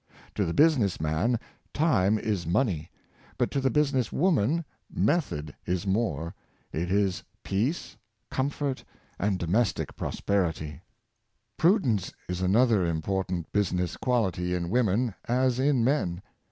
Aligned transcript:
To 0.33 0.45
the 0.45 0.53
business 0.55 0.99
man, 0.99 1.39
time 1.75 2.17
is 2.17 2.47
money; 2.47 2.89
but 3.37 3.51
to 3.51 3.61
the 3.61 3.69
business 3.69 4.11
woman, 4.11 4.65
method 4.91 5.53
is 5.67 5.85
more— 5.85 6.33
it 6.81 6.91
is 6.91 7.21
peace, 7.43 7.97
comfort, 8.31 8.83
and 9.19 9.37
domestic 9.37 9.95
prosperity. 9.95 10.81
Prudence 11.55 12.11
is 12.27 12.41
another 12.41 12.83
important 12.83 13.51
business 13.51 13.95
quality 13.95 14.55
in 14.55 14.71
women, 14.71 15.13
as 15.27 15.59
in 15.59 15.83
men. 15.83 16.23